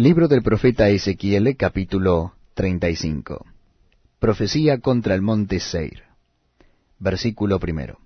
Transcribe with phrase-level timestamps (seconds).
[0.00, 3.44] Libro del profeta Ezequiel, capítulo 35.
[4.18, 6.04] Profecía contra el monte Seir.
[6.98, 7.98] Versículo primero.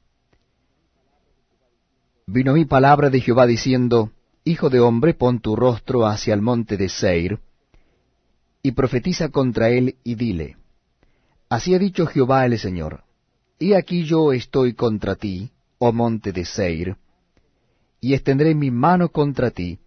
[2.27, 4.11] Vino mi palabra de Jehová diciendo,
[4.43, 7.39] Hijo de hombre, pon tu rostro hacia el monte de Seir,
[8.61, 10.57] y profetiza contra él, y dile,
[11.49, 13.05] Así ha dicho Jehová el Señor,
[13.61, 16.97] Y aquí yo estoy contra ti, oh monte de Seir,
[18.01, 19.79] y extendré mi mano contra ti,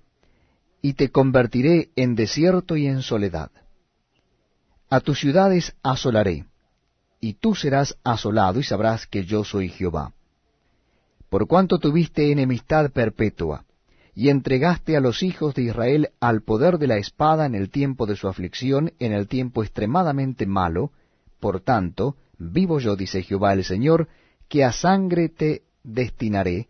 [0.81, 3.51] y te convertiré en desierto y en soledad.
[4.89, 6.45] A tus ciudades asolaré,
[7.19, 10.13] y tú serás asolado y sabrás que yo soy Jehová.
[11.29, 13.65] Por cuanto tuviste enemistad perpetua,
[14.15, 18.05] y entregaste a los hijos de Israel al poder de la espada en el tiempo
[18.05, 20.91] de su aflicción, en el tiempo extremadamente malo,
[21.39, 24.07] por tanto, vivo yo, dice Jehová el Señor,
[24.47, 26.67] que a sangre te destinaré,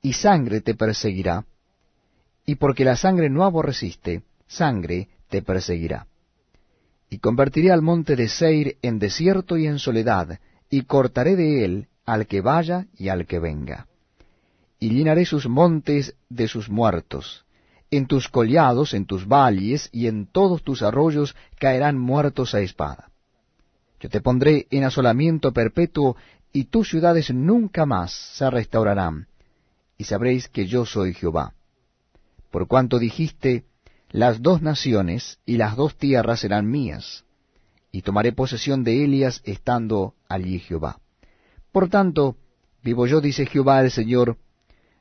[0.00, 1.44] y sangre te perseguirá,
[2.44, 6.06] y porque la sangre no aborreciste, sangre te perseguirá.
[7.08, 10.40] Y convertiré al monte de Seir en desierto y en soledad,
[10.70, 13.86] y cortaré de él al que vaya y al que venga.
[14.80, 17.44] Y llenaré sus montes de sus muertos.
[17.90, 23.10] En tus collados, en tus valles y en todos tus arroyos caerán muertos a espada.
[24.00, 26.16] Yo te pondré en asolamiento perpetuo,
[26.54, 29.28] y tus ciudades nunca más se restaurarán,
[29.96, 31.54] y sabréis que yo soy Jehová
[32.52, 33.64] por cuanto dijiste,
[34.10, 37.24] las dos naciones y las dos tierras serán mías,
[37.90, 41.00] y tomaré posesión de Elias estando allí Jehová.
[41.72, 42.36] Por tanto,
[42.84, 44.36] vivo yo, dice Jehová el Señor,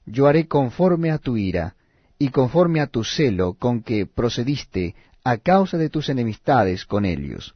[0.05, 1.75] yo haré conforme a tu ira,
[2.17, 7.53] y conforme a tu celo con que procediste a causa de tus enemistades con ellos,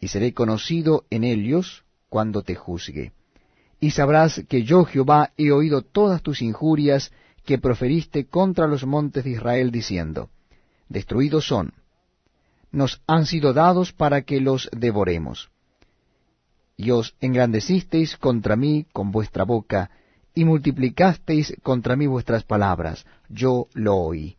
[0.00, 3.12] y seré conocido en ellos cuando te juzgue.
[3.80, 7.10] Y sabrás que yo Jehová he oído todas tus injurias
[7.46, 10.28] que proferiste contra los montes de Israel, diciendo,
[10.88, 11.72] Destruidos son,
[12.70, 15.50] nos han sido dados para que los devoremos.
[16.76, 19.90] Y os engrandecisteis contra mí con vuestra boca,
[20.34, 24.36] y multiplicasteis contra mí vuestras palabras, yo lo oí.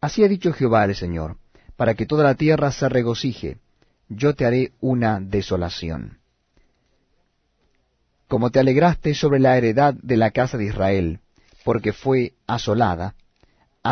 [0.00, 1.38] Así ha dicho Jehová el Señor,
[1.76, 3.58] para que toda la tierra se regocije,
[4.08, 6.18] yo te haré una desolación.
[8.28, 11.20] Como te alegraste sobre la heredad de la casa de Israel,
[11.64, 13.14] porque fue asolada,